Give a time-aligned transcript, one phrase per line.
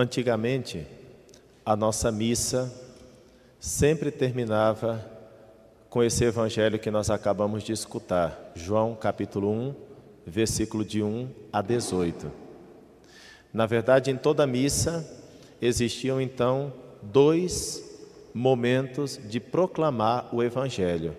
[0.00, 0.86] Antigamente,
[1.66, 2.72] a nossa missa
[3.58, 5.04] sempre terminava
[5.90, 9.74] com esse evangelho que nós acabamos de escutar, João capítulo 1,
[10.24, 12.30] versículo de 1 a 18.
[13.52, 15.04] Na verdade, em toda missa
[15.60, 16.72] existiam então
[17.02, 17.82] dois
[18.32, 21.16] momentos de proclamar o evangelho.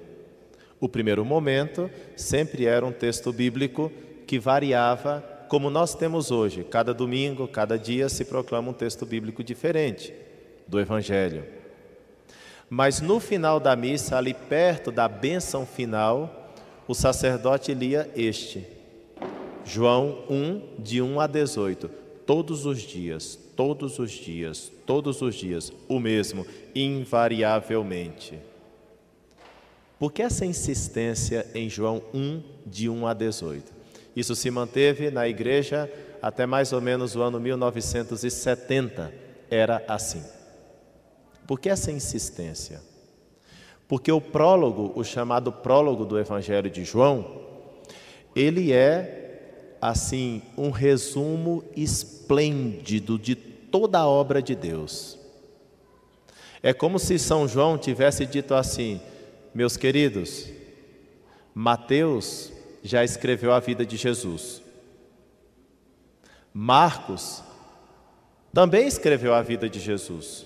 [0.79, 3.91] O primeiro momento sempre era um texto bíblico
[4.25, 6.63] que variava como nós temos hoje.
[6.63, 10.13] Cada domingo, cada dia se proclama um texto bíblico diferente
[10.67, 11.43] do Evangelho.
[12.69, 16.53] Mas no final da missa, ali perto da bênção final,
[16.87, 18.65] o sacerdote lia este,
[19.65, 21.89] João 1, de 1 a 18.
[22.27, 26.45] Todos os dias, todos os dias, todos os dias, o mesmo,
[26.75, 28.37] invariavelmente.
[29.97, 33.78] Por que essa insistência em João 1, de 1 a 18?
[34.19, 35.89] Isso se manteve na igreja
[36.21, 39.13] até mais ou menos o ano 1970.
[39.49, 40.21] Era assim.
[41.47, 42.81] Por que essa insistência?
[43.87, 47.39] Porque o prólogo, o chamado prólogo do Evangelho de João,
[48.35, 55.17] ele é, assim, um resumo esplêndido de toda a obra de Deus.
[56.61, 58.99] É como se São João tivesse dito assim:
[59.55, 60.49] meus queridos,
[61.55, 64.61] Mateus já escreveu a vida de Jesus.
[66.53, 67.43] Marcos
[68.53, 70.45] também escreveu a vida de Jesus.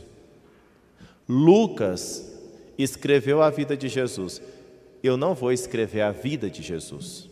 [1.28, 2.32] Lucas
[2.78, 4.42] escreveu a vida de Jesus.
[5.02, 7.30] Eu não vou escrever a vida de Jesus.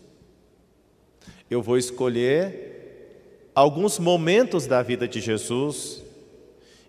[1.49, 6.01] Eu vou escolher alguns momentos da vida de Jesus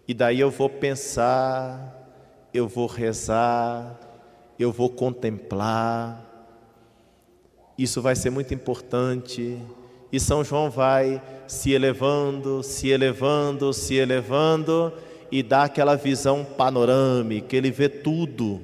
[0.07, 3.99] e daí eu vou pensar, eu vou rezar,
[4.59, 6.32] eu vou contemplar
[7.78, 9.59] isso vai ser muito importante.
[10.11, 14.92] E São João vai se elevando, se elevando, se elevando
[15.31, 18.61] e dá aquela visão panorâmica, ele vê tudo.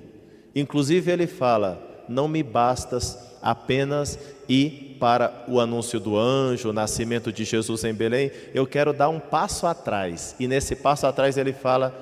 [0.55, 7.33] Inclusive ele fala: "Não me bastas apenas ir para o anúncio do anjo, o nascimento
[7.33, 10.37] de Jesus em Belém, eu quero dar um passo atrás".
[10.39, 11.95] E nesse passo atrás ele fala: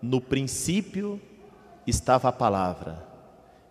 [0.00, 1.20] "No princípio
[1.86, 3.04] estava a palavra,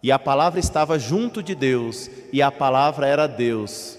[0.03, 3.97] e a palavra estava junto de Deus, e a palavra era Deus.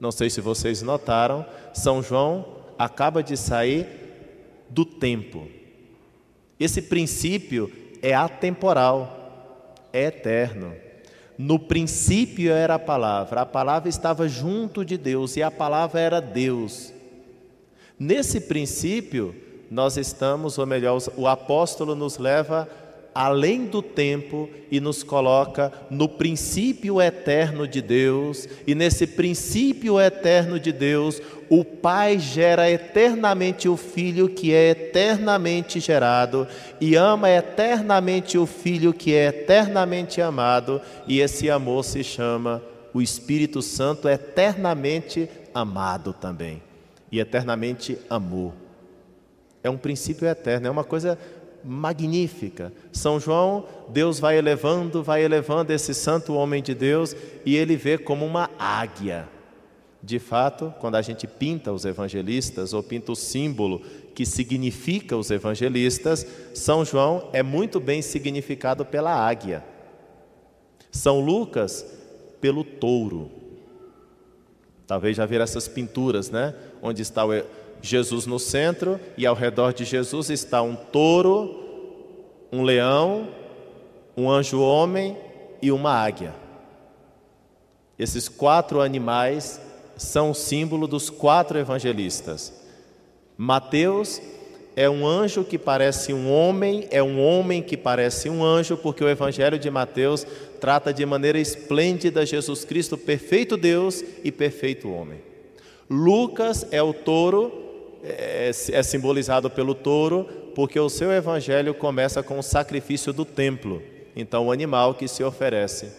[0.00, 1.44] Não sei se vocês notaram,
[1.74, 2.46] São João
[2.78, 3.86] acaba de sair
[4.70, 5.46] do tempo.
[6.58, 7.70] Esse princípio
[8.00, 10.74] é atemporal, é eterno.
[11.36, 16.20] No princípio era a palavra, a palavra estava junto de Deus e a palavra era
[16.20, 16.94] Deus.
[17.98, 19.34] Nesse princípio,
[19.70, 22.68] nós estamos, ou melhor, o apóstolo nos leva
[23.14, 30.58] além do tempo e nos coloca no princípio eterno de Deus, e nesse princípio eterno
[30.58, 36.48] de Deus, o Pai gera eternamente o Filho que é eternamente gerado,
[36.80, 42.60] e ama eternamente o Filho que é eternamente amado, e esse amor se chama
[42.92, 46.60] o Espírito Santo eternamente amado também,
[47.12, 48.52] e eternamente amor.
[49.62, 51.18] É um princípio eterno, é uma coisa
[51.64, 52.72] magnífica.
[52.92, 57.96] São João, Deus vai elevando, vai elevando esse santo homem de Deus e ele vê
[57.96, 59.28] como uma águia.
[60.02, 63.80] De fato, quando a gente pinta os evangelistas ou pinta o símbolo
[64.14, 69.64] que significa os evangelistas, São João é muito bem significado pela águia.
[70.90, 71.84] São Lucas,
[72.40, 73.30] pelo touro.
[74.86, 76.54] Talvez já viram essas pinturas, né?
[76.82, 77.32] Onde está o
[77.84, 81.62] Jesus no centro e ao redor de Jesus está um touro,
[82.50, 83.28] um leão,
[84.16, 85.16] um anjo homem
[85.60, 86.34] e uma águia.
[87.98, 89.60] Esses quatro animais
[89.96, 92.64] são o símbolo dos quatro evangelistas.
[93.36, 94.20] Mateus
[94.76, 99.04] é um anjo que parece um homem, é um homem que parece um anjo, porque
[99.04, 100.26] o Evangelho de Mateus
[100.60, 105.20] trata de maneira esplêndida Jesus Cristo, perfeito Deus e perfeito homem.
[105.88, 107.63] Lucas é o touro
[108.04, 110.24] é, é simbolizado pelo touro,
[110.54, 113.82] porque o seu evangelho começa com o sacrifício do templo,
[114.14, 115.90] então o animal que se oferece.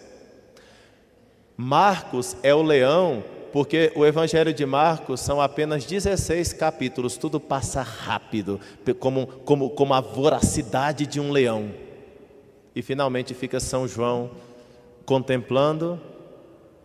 [1.56, 7.82] Marcos é o leão, porque o evangelho de Marcos são apenas 16 capítulos, tudo passa
[7.82, 8.60] rápido,
[8.98, 11.70] como, como, como a voracidade de um leão.
[12.74, 14.30] E finalmente fica São João
[15.06, 15.98] contemplando,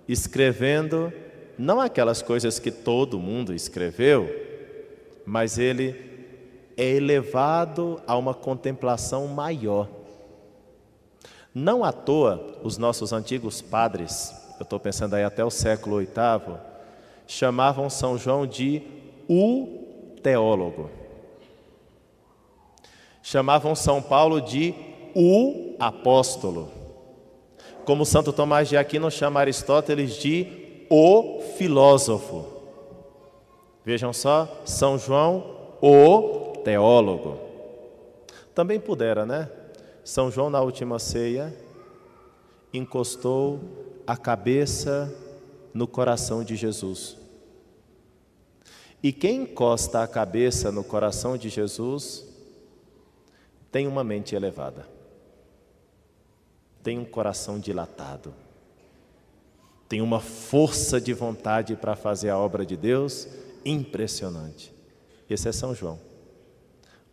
[0.07, 1.11] escrevendo,
[1.57, 4.50] não aquelas coisas que todo mundo escreveu,
[5.25, 5.95] mas ele
[6.77, 9.87] é elevado a uma contemplação maior.
[11.53, 16.57] Não à toa, os nossos antigos padres, eu estou pensando aí até o século VIII,
[17.27, 18.81] chamavam São João de
[19.27, 20.89] o teólogo.
[23.21, 24.73] Chamavam São Paulo de
[25.15, 26.71] o apóstolo.
[27.85, 32.50] Como Santo Tomás de Aquino chama Aristóteles de o filósofo.
[33.83, 37.39] Vejam só, São João, o teólogo.
[38.53, 39.49] Também pudera, né?
[40.03, 41.55] São João, na última ceia,
[42.73, 43.59] encostou
[44.05, 45.13] a cabeça
[45.73, 47.17] no coração de Jesus.
[49.01, 52.25] E quem encosta a cabeça no coração de Jesus
[53.71, 54.87] tem uma mente elevada,
[56.83, 58.33] tem um coração dilatado,
[59.89, 63.27] tem uma força de vontade para fazer a obra de Deus
[63.65, 64.73] impressionante.
[65.29, 65.99] Esse é São João,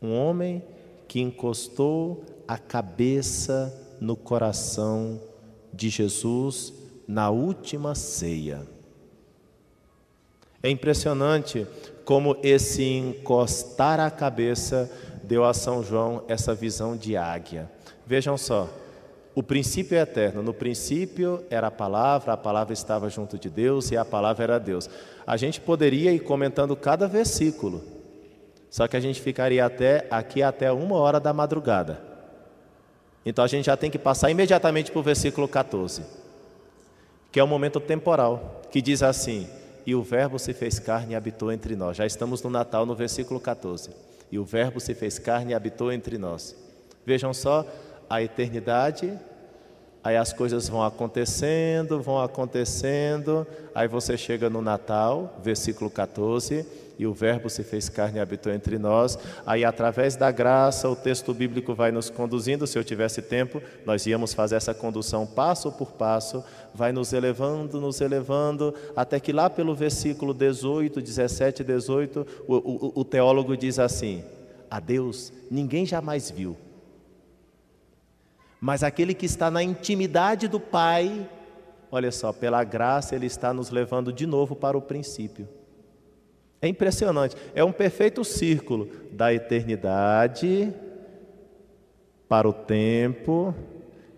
[0.03, 0.63] um homem
[1.07, 5.21] que encostou a cabeça no coração
[5.73, 6.73] de Jesus
[7.07, 8.67] na última ceia.
[10.63, 11.67] É impressionante
[12.05, 14.91] como esse encostar a cabeça
[15.23, 17.71] deu a São João essa visão de águia.
[18.07, 18.69] Vejam só,
[19.39, 20.43] o princípio é eterno.
[20.43, 24.59] No princípio era a palavra, a palavra estava junto de Deus e a palavra era
[24.59, 24.91] Deus.
[25.25, 27.85] A gente poderia ir comentando cada versículo,
[28.69, 32.03] só que a gente ficaria até aqui até uma hora da madrugada.
[33.25, 36.03] Então a gente já tem que passar imediatamente para o versículo 14,
[37.31, 39.47] que é o momento temporal, que diz assim:
[39.87, 41.97] E o Verbo se fez carne e habitou entre nós.
[41.97, 43.91] Já estamos no Natal, no versículo 14.
[44.33, 46.57] E o Verbo se fez carne e habitou entre nós.
[47.07, 47.65] Vejam só
[48.09, 49.19] a eternidade
[50.03, 56.65] Aí as coisas vão acontecendo, vão acontecendo, aí você chega no Natal, versículo 14,
[56.99, 59.19] e o Verbo se fez carne e habitou entre nós.
[59.45, 62.67] Aí, através da graça, o texto bíblico vai nos conduzindo.
[62.67, 66.43] Se eu tivesse tempo, nós íamos fazer essa condução passo por passo,
[66.75, 72.55] vai nos elevando, nos elevando, até que lá pelo versículo 18, 17 e 18, o,
[72.55, 74.25] o, o teólogo diz assim:
[74.71, 76.57] A Deus ninguém jamais viu
[78.61, 81.29] mas aquele que está na intimidade do Pai,
[81.91, 85.49] olha só, pela graça ele está nos levando de novo para o princípio.
[86.61, 90.75] É impressionante, é um perfeito círculo da eternidade
[92.29, 93.55] para o tempo,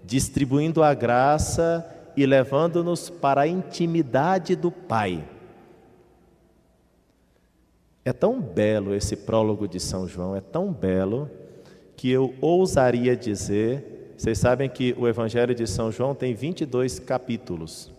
[0.03, 1.87] distribuindo a graça
[2.17, 5.23] e levando-nos para a intimidade do Pai.
[8.03, 11.31] É tão belo esse prólogo de São João, é tão belo,
[11.95, 17.91] que eu ousaria dizer vocês sabem que o Evangelho de São João tem 22 capítulos.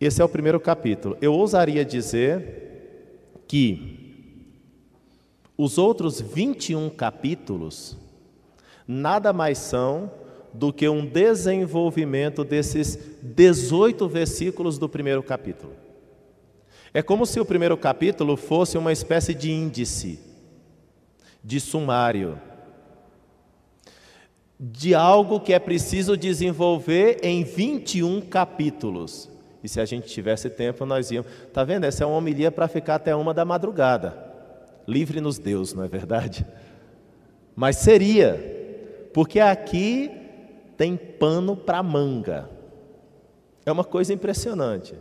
[0.00, 1.16] Esse é o primeiro capítulo.
[1.20, 4.34] Eu ousaria dizer que
[5.56, 7.96] os outros 21 capítulos
[8.84, 10.10] nada mais são
[10.52, 15.72] do que um desenvolvimento desses 18 versículos do primeiro capítulo.
[16.92, 20.18] É como se o primeiro capítulo fosse uma espécie de índice,
[21.44, 22.40] de sumário
[24.58, 29.30] de algo que é preciso desenvolver em 21 capítulos.
[29.62, 31.30] E se a gente tivesse tempo, nós íamos.
[31.46, 31.84] Está vendo?
[31.84, 34.16] Essa é uma homilia para ficar até uma da madrugada.
[34.86, 36.46] Livre-nos Deus, não é verdade?
[37.54, 40.10] Mas seria, porque aqui
[40.76, 42.48] tem pano para manga.
[43.66, 44.94] É uma coisa impressionante.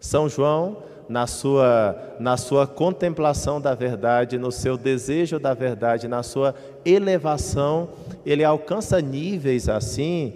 [0.00, 6.22] São João na sua, na sua contemplação da verdade, no seu desejo da verdade, na
[6.22, 7.88] sua elevação,
[8.26, 10.34] ele alcança níveis assim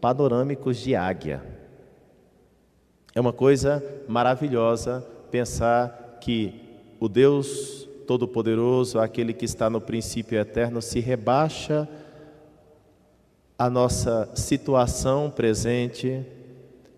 [0.00, 1.42] panorâmicos de águia.
[3.14, 6.54] É uma coisa maravilhosa pensar que
[6.98, 11.88] o Deus Todo-Poderoso, aquele que está no princípio eterno, se rebaixa
[13.58, 16.24] a nossa situação presente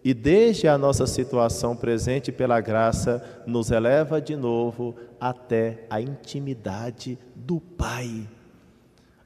[0.05, 7.19] e desde a nossa situação presente pela graça, nos eleva de novo até a intimidade
[7.35, 8.29] do Pai,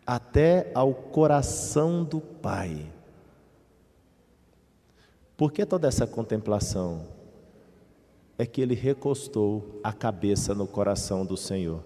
[0.06, 2.92] até ao coração do Pai.
[5.36, 7.04] Por que toda essa contemplação?
[8.38, 11.82] É que ele recostou a cabeça no coração do Senhor.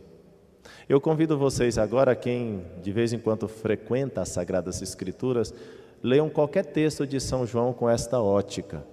[0.88, 5.54] Eu convido vocês agora, quem de vez em quando frequenta as Sagradas Escrituras,
[6.02, 8.84] leiam qualquer texto de São João com esta ótica.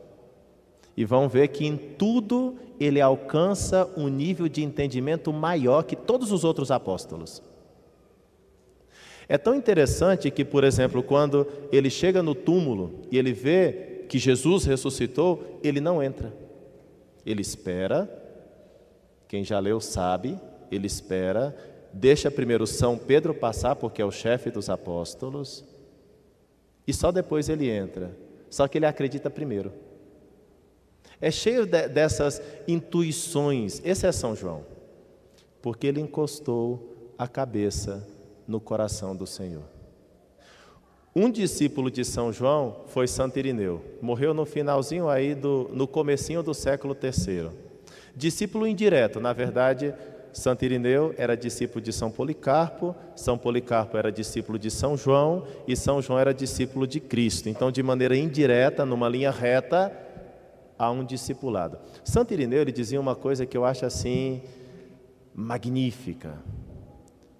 [0.96, 6.32] E vão ver que em tudo ele alcança um nível de entendimento maior que todos
[6.32, 7.42] os outros apóstolos.
[9.30, 14.18] É tão interessante que, por exemplo, quando ele chega no túmulo e ele vê que
[14.18, 16.34] Jesus ressuscitou, ele não entra.
[17.26, 18.10] Ele espera,
[19.28, 20.40] quem já leu sabe,
[20.72, 21.56] ele espera,
[21.92, 25.66] deixa primeiro São Pedro passar, porque é o chefe dos apóstolos,
[26.88, 28.17] e só depois ele entra.
[28.50, 29.74] Só que ele acredita primeiro.
[31.20, 33.51] É cheio de, dessas intuição.
[33.84, 34.63] Esse é São João,
[35.62, 38.08] porque ele encostou a cabeça
[38.48, 39.63] no coração do Senhor.
[41.15, 43.84] Um discípulo de São João foi Santo Irineu.
[44.01, 47.50] Morreu no finalzinho aí do no comecinho do século III.
[48.15, 49.94] Discípulo indireto, na verdade,
[50.38, 55.75] Santo Irineu era discípulo de São Policarpo, São Policarpo era discípulo de São João e
[55.75, 57.50] São João era discípulo de Cristo.
[57.50, 59.91] Então, de maneira indireta, numa linha reta,
[60.77, 61.79] há um discipulado.
[62.03, 64.44] Santo Irineu ele dizia uma coisa que eu acho assim
[65.34, 66.38] magnífica.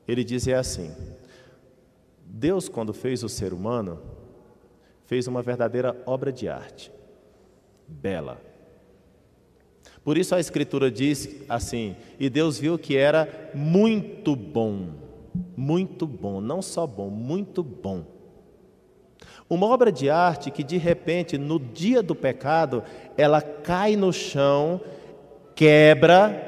[0.08, 0.92] Ele dizia assim:
[2.26, 4.02] Deus, quando fez o ser humano,
[5.06, 6.92] fez uma verdadeira obra de arte,
[7.88, 8.42] bela.
[10.08, 14.92] Por isso a Escritura diz assim: e Deus viu que era muito bom,
[15.54, 18.06] muito bom, não só bom, muito bom.
[19.50, 22.86] Uma obra de arte que de repente, no dia do pecado,
[23.18, 24.80] ela cai no chão,
[25.54, 26.42] quebra,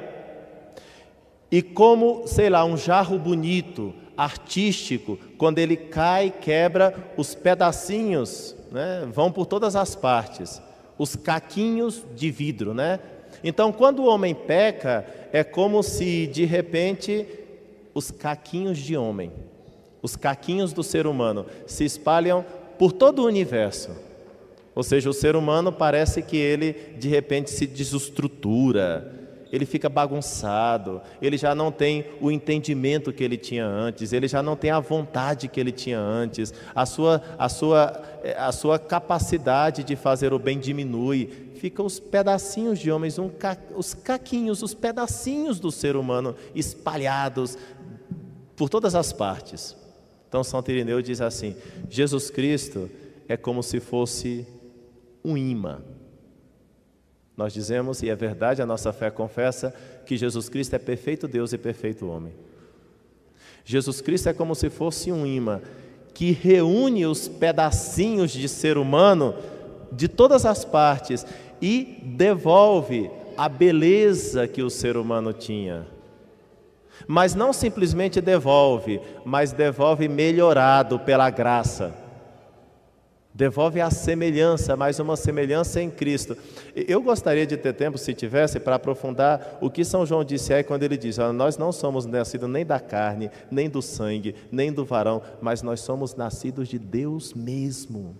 [1.51, 9.05] e como, sei lá, um jarro bonito, artístico, quando ele cai, quebra, os pedacinhos né,
[9.11, 10.61] vão por todas as partes,
[10.97, 13.01] os caquinhos de vidro, né?
[13.43, 17.25] Então, quando o homem peca, é como se de repente
[17.93, 19.31] os caquinhos de homem,
[20.01, 22.45] os caquinhos do ser humano, se espalham
[22.77, 23.91] por todo o universo.
[24.73, 29.18] Ou seja, o ser humano parece que ele de repente se desestrutura,
[29.51, 34.43] ele fica bagunçado, ele já não tem o entendimento que ele tinha antes, ele já
[34.43, 38.77] não tem a vontade que ele tinha antes, a sua, a sua, eh, a sua
[38.77, 44.61] capacidade de fazer o bem diminui, ficam os pedacinhos de homens, um ca, os caquinhos,
[44.61, 47.57] os pedacinhos do ser humano espalhados
[48.55, 49.75] por todas as partes.
[50.27, 51.55] Então, São Irineu diz assim:
[51.89, 52.87] Jesus Cristo
[53.27, 54.45] é como se fosse
[55.23, 55.81] um imã
[57.39, 59.73] nós dizemos, e é verdade, a nossa fé confessa,
[60.05, 62.33] que Jesus Cristo é perfeito Deus e perfeito homem.
[63.63, 65.61] Jesus Cristo é como se fosse um imã
[66.13, 69.33] que reúne os pedacinhos de ser humano
[69.89, 71.25] de todas as partes
[71.61, 75.87] e devolve a beleza que o ser humano tinha.
[77.07, 81.95] Mas não simplesmente devolve, mas devolve melhorado pela graça.
[83.33, 86.35] Devolve a semelhança, mais uma semelhança em Cristo.
[86.75, 90.63] Eu gostaria de ter tempo, se tivesse, para aprofundar o que São João disse aí
[90.63, 94.83] quando ele diz: Nós não somos nascidos nem da carne, nem do sangue, nem do
[94.83, 98.17] varão, mas nós somos nascidos de Deus mesmo.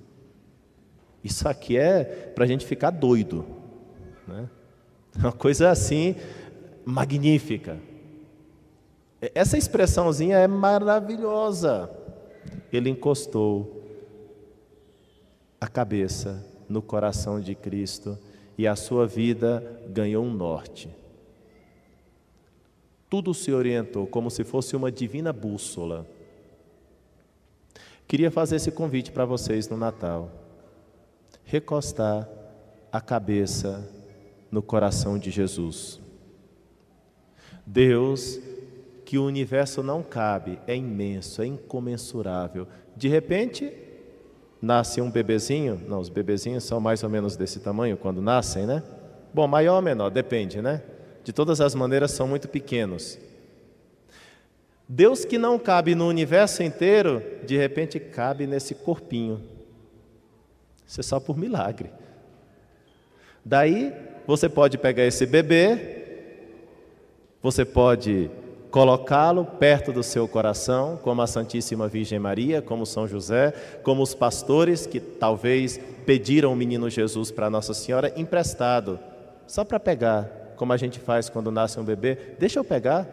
[1.24, 3.46] Isso aqui é para a gente ficar doido,
[4.28, 4.48] né?
[5.18, 6.16] uma coisa assim
[6.86, 7.78] magnífica.
[9.36, 11.90] Essa expressãozinha é maravilhosa.
[12.72, 13.79] Ele encostou
[15.60, 18.18] a cabeça no coração de Cristo
[18.58, 20.90] e a sua vida ganhou um norte.
[23.10, 26.06] Tudo se orientou como se fosse uma divina bússola.
[28.08, 30.32] Queria fazer esse convite para vocês no Natal.
[31.44, 32.30] Recostar
[32.92, 33.88] a cabeça
[34.52, 36.00] no coração de Jesus.
[37.66, 38.40] Deus,
[39.06, 42.68] que o universo não cabe, é imenso, é incomensurável.
[42.96, 43.72] De repente,
[44.62, 48.84] nasce um bebezinho, não, os bebezinhos são mais ou menos desse tamanho quando nascem, né?
[49.34, 50.82] Bom, maior ou menor, depende, né?
[51.24, 53.18] De todas as maneiras são muito pequenos.
[54.88, 59.40] Deus que não cabe no universo inteiro, de repente cabe nesse corpinho.
[60.86, 61.92] Isso é só por milagre.
[63.46, 63.94] Daí
[64.26, 66.00] você pode pegar esse bebê,
[67.42, 68.30] você pode
[68.72, 73.52] colocá-lo perto do seu coração, como a Santíssima Virgem Maria, como São José,
[73.84, 79.00] como os pastores que talvez pediram o menino Jesus para Nossa Senhora emprestado,
[79.48, 83.08] só para pegar, como a gente faz quando nasce um bebê, deixa eu pegar.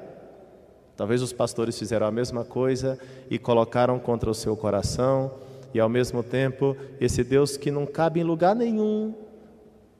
[0.97, 2.99] Talvez os pastores fizeram a mesma coisa
[3.31, 5.33] e colocaram contra o seu coração,
[5.73, 9.15] e ao mesmo tempo, esse Deus que não cabe em lugar nenhum,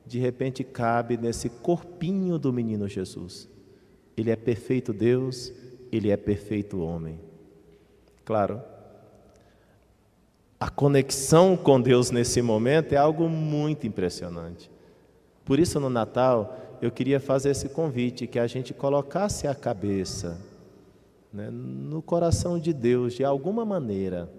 [0.05, 3.56] de repente cabe nesse corpinho do menino Jesus.
[4.17, 5.53] Ele é perfeito Deus,
[5.91, 7.19] ele é perfeito homem.
[8.25, 8.61] Claro,
[10.59, 14.71] a conexão com Deus nesse momento é algo muito impressionante.
[15.45, 20.41] Por isso, no Natal, eu queria fazer esse convite: que a gente colocasse a cabeça
[21.31, 24.29] né, no coração de Deus, de alguma maneira.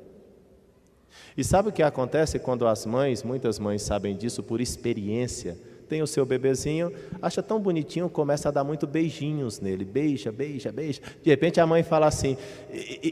[1.36, 5.56] E sabe o que acontece quando as mães, muitas mães sabem disso por experiência,
[5.88, 10.70] tem o seu bebezinho, acha tão bonitinho, começa a dar muito beijinhos nele, beija, beija,
[10.70, 11.00] beija.
[11.22, 12.36] De repente a mãe fala assim: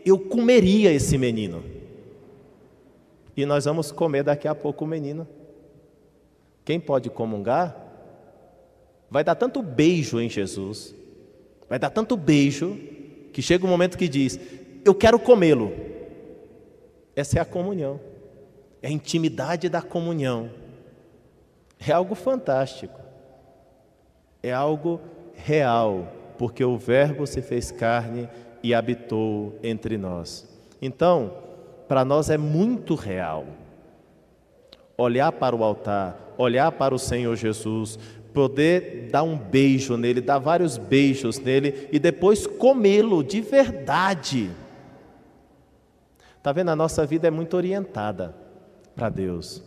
[0.04, 1.64] Eu comeria esse menino.
[3.36, 5.26] E nós vamos comer daqui a pouco o menino.
[6.64, 7.76] Quem pode comungar,
[9.10, 10.94] vai dar tanto beijo em Jesus,
[11.68, 12.78] vai dar tanto beijo,
[13.32, 14.38] que chega um momento que diz:
[14.84, 15.72] Eu quero comê-lo.
[17.14, 17.98] Essa é a comunhão,
[18.82, 20.50] é a intimidade da comunhão.
[21.78, 23.00] É algo fantástico,
[24.42, 25.00] é algo
[25.34, 28.28] real, porque o Verbo se fez carne
[28.62, 30.48] e habitou entre nós.
[30.80, 31.32] Então,
[31.86, 33.44] para nós é muito real
[34.96, 37.98] olhar para o altar, olhar para o Senhor Jesus,
[38.32, 44.50] poder dar um beijo nele, dar vários beijos nele e depois comê-lo de verdade.
[46.36, 46.70] Está vendo?
[46.70, 48.34] A nossa vida é muito orientada
[48.94, 49.62] para Deus.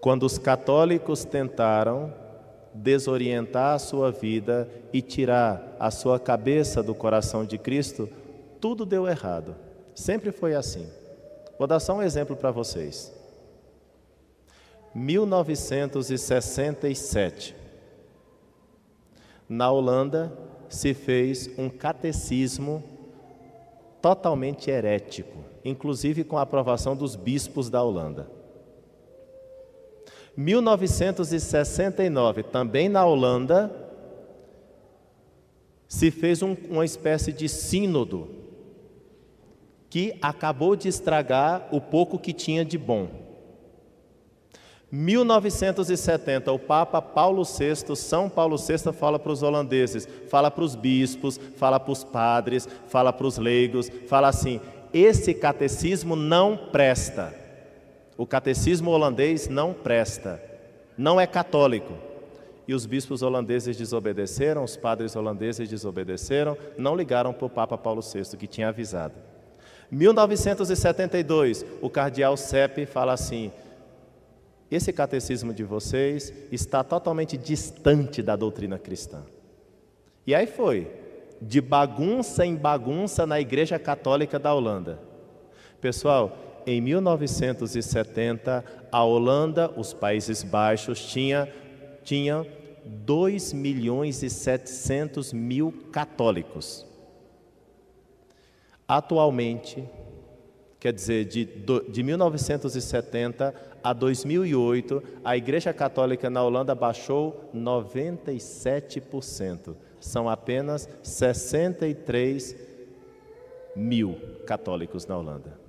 [0.00, 2.14] Quando os católicos tentaram
[2.72, 8.08] desorientar a sua vida e tirar a sua cabeça do coração de Cristo,
[8.60, 9.56] tudo deu errado.
[9.94, 10.86] Sempre foi assim.
[11.58, 13.12] Vou dar só um exemplo para vocês.
[14.94, 17.56] 1967,
[19.48, 20.32] na Holanda,
[20.68, 22.84] se fez um catecismo
[24.00, 28.37] totalmente herético, inclusive com a aprovação dos bispos da Holanda.
[30.38, 33.74] 1969, também na Holanda,
[35.88, 38.28] se fez um, uma espécie de sínodo
[39.90, 43.08] que acabou de estragar o pouco que tinha de bom.
[44.92, 50.76] 1970, o Papa Paulo VI, São Paulo VI, fala para os holandeses, fala para os
[50.76, 54.60] bispos, fala para os padres, fala para os leigos, fala assim:
[54.92, 57.47] esse catecismo não presta.
[58.18, 60.42] O catecismo holandês não presta,
[60.96, 61.94] não é católico.
[62.66, 68.02] E os bispos holandeses desobedeceram, os padres holandeses desobedeceram, não ligaram para o Papa Paulo
[68.02, 69.14] VI, que tinha avisado.
[69.88, 73.52] 1972, o cardeal Sepp fala assim:
[74.68, 79.22] esse catecismo de vocês está totalmente distante da doutrina cristã.
[80.26, 80.90] E aí foi,
[81.40, 84.98] de bagunça em bagunça na Igreja Católica da Holanda.
[85.80, 91.50] Pessoal, em 1970, a Holanda, os Países Baixos, tinha,
[92.04, 92.46] tinha
[92.84, 96.86] 2 milhões e 700 mil católicos.
[98.86, 99.82] Atualmente,
[100.78, 109.74] quer dizer, de, de 1970 a 2008, a Igreja Católica na Holanda baixou 97%.
[109.98, 112.54] São apenas 63
[113.74, 115.67] mil católicos na Holanda.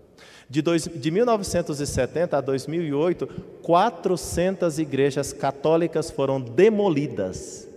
[0.50, 3.28] De, dois, de 1970 a 2008,
[3.62, 7.70] 400 igrejas católicas foram demolidas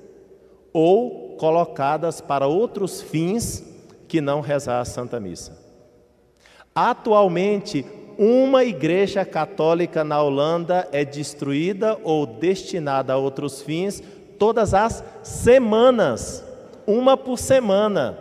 [0.72, 3.62] ou colocadas para outros fins
[4.08, 5.60] que não rezar a Santa Missa.
[6.74, 7.84] Atualmente,
[8.16, 14.02] uma igreja católica na Holanda é destruída ou destinada a outros fins
[14.38, 16.42] todas as semanas,
[16.86, 18.18] uma por semana.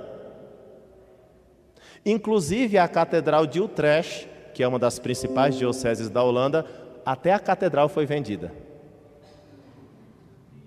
[2.06, 6.66] Inclusive a Catedral de Utrecht, que é uma das principais dioceses da Holanda,
[7.06, 8.54] até a catedral foi vendida.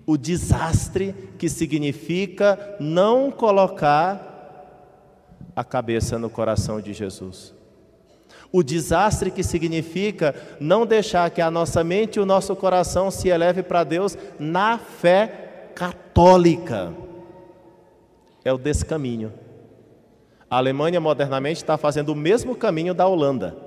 [0.05, 4.33] O desastre que significa não colocar
[5.55, 7.55] a cabeça no coração de Jesus
[8.55, 13.27] o desastre que significa não deixar que a nossa mente e o nosso coração se
[13.27, 16.93] eleve para Deus na fé católica.
[18.45, 19.33] É o descaminho.
[20.49, 23.57] A Alemanha modernamente está fazendo o mesmo caminho da Holanda.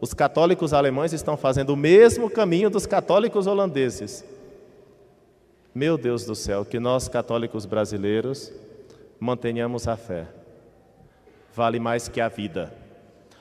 [0.00, 4.24] Os católicos alemães estão fazendo o mesmo caminho dos católicos holandeses.
[5.74, 8.52] Meu Deus do céu, que nós católicos brasileiros
[9.18, 10.26] mantenhamos a fé.
[11.54, 12.72] Vale mais que a vida.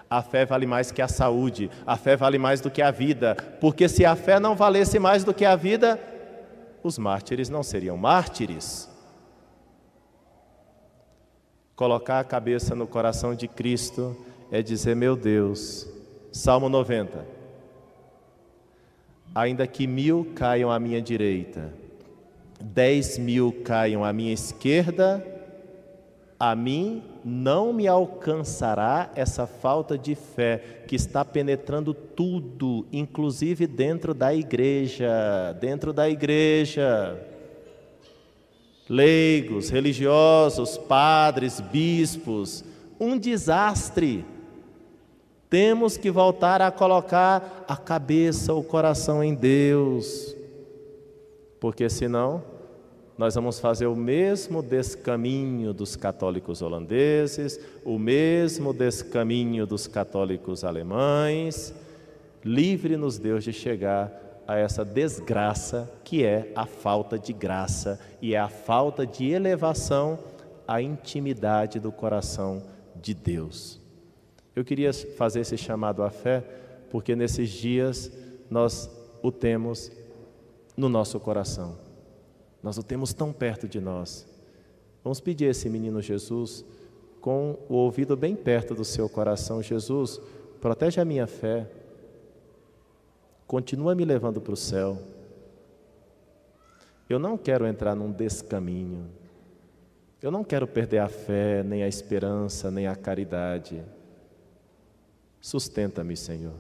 [0.10, 3.36] A fé vale mais que a saúde, a fé vale mais do que a vida,
[3.60, 6.00] porque se a fé não valesse mais do que a vida,
[6.84, 8.90] os mártires não seriam mártires.
[11.76, 14.16] Colocar a cabeça no coração de Cristo
[14.52, 15.88] é dizer: Meu Deus,
[16.34, 17.28] Salmo 90.
[19.36, 21.72] Ainda que mil caiam à minha direita,
[22.60, 25.24] dez mil caiam à minha esquerda,
[26.40, 34.12] a mim não me alcançará essa falta de fé que está penetrando tudo, inclusive dentro
[34.12, 37.16] da igreja, dentro da igreja.
[38.90, 42.66] Leigos, religiosos, padres, bispos,
[43.00, 44.33] um desastre.
[45.54, 50.36] Temos que voltar a colocar a cabeça, o coração em Deus,
[51.60, 52.44] porque senão
[53.16, 61.72] nós vamos fazer o mesmo descaminho dos católicos holandeses, o mesmo descaminho dos católicos alemães.
[62.44, 64.12] Livre-nos, Deus, de chegar
[64.48, 70.18] a essa desgraça que é a falta de graça e é a falta de elevação
[70.68, 72.64] a intimidade do coração
[73.00, 73.83] de Deus.
[74.56, 76.44] Eu queria fazer esse chamado à fé,
[76.92, 78.12] porque nesses dias
[78.50, 78.90] nós
[79.22, 79.92] o temos
[80.78, 81.78] no nosso coração.
[82.62, 84.28] Nós o temos tão perto de nós.
[85.04, 86.64] Vamos pedir a esse menino Jesus,
[87.20, 90.22] com o ouvido bem perto do seu coração: Jesus,
[90.62, 91.68] protege a minha fé,
[93.48, 94.98] continua me levando para o céu.
[97.10, 99.10] Eu não quero entrar num descaminho.
[100.22, 103.84] Eu não quero perder a fé, nem a esperança, nem a caridade.
[105.44, 106.54] Sustenta-me, Senhor.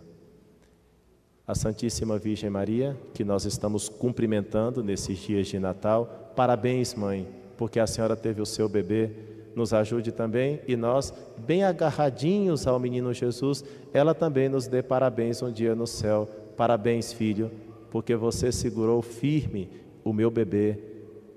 [1.47, 7.25] A Santíssima Virgem Maria, que nós estamos cumprimentando nesses dias de Natal, parabéns, mãe,
[7.57, 9.09] porque a senhora teve o seu bebê.
[9.55, 15.41] Nos ajude também e nós, bem agarradinhos ao menino Jesus, ela também nos dê parabéns
[15.41, 16.27] um dia no céu.
[16.57, 17.49] Parabéns, filho,
[17.89, 19.69] porque você segurou firme
[20.03, 20.77] o meu bebê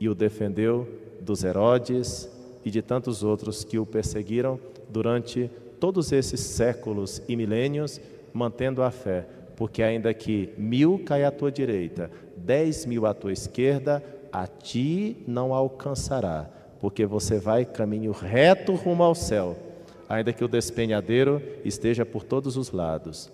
[0.01, 0.89] e o defendeu
[1.21, 2.29] dos Herodes
[2.65, 5.49] e de tantos outros que o perseguiram durante
[5.81, 8.01] todos esses séculos e milênios,
[8.33, 13.33] mantendo a fé, porque ainda que mil caia à tua direita, dez mil à tua
[13.33, 16.49] esquerda, a ti não alcançará,
[16.81, 19.57] porque você vai caminho reto rumo ao céu,
[20.09, 23.31] ainda que o despenhadeiro esteja por todos os lados.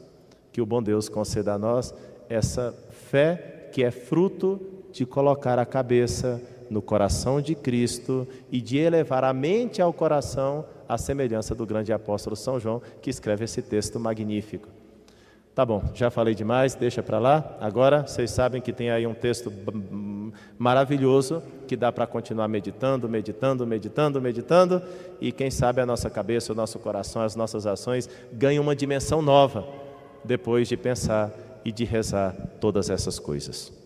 [0.52, 1.94] Que o bom Deus conceda a nós
[2.28, 4.60] essa fé que é fruto
[4.92, 10.64] de colocar a cabeça no coração de Cristo e de elevar a mente ao coração
[10.92, 14.68] à semelhança do grande apóstolo São João, que escreve esse texto magnífico.
[15.54, 17.56] Tá bom, já falei demais, deixa para lá.
[17.60, 19.52] Agora vocês sabem que tem aí um texto
[20.58, 24.82] maravilhoso que dá para continuar meditando, meditando, meditando, meditando,
[25.20, 29.20] e quem sabe a nossa cabeça, o nosso coração, as nossas ações ganham uma dimensão
[29.22, 29.66] nova
[30.24, 31.30] depois de pensar
[31.64, 33.81] e de rezar todas essas coisas.